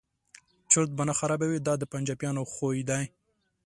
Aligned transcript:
چرت 0.71 0.89
به 0.97 1.03
نه 1.07 1.13
خرابوي 1.19 1.59
دا 1.67 1.73
د 1.77 1.83
پنجابیانو 1.91 2.43
خوی 2.53 2.81
دی. 2.89 3.03